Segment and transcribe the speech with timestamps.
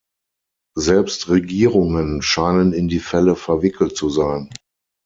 [0.79, 4.49] Selbst Regierungen scheinen in die Fälle verwickelt zu sein.